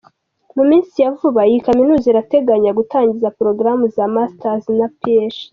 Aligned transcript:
Mu 0.55 0.63
minsi 0.69 0.95
ya 1.03 1.09
vuba, 1.17 1.41
iyi 1.49 1.59
Kaminuza 1.67 2.05
irateganya 2.11 2.71
gutangiza 2.79 3.33
progaramu 3.37 3.85
za 3.95 4.05
Masters 4.15 4.65
na 4.77 4.87
Ph. 5.01 5.39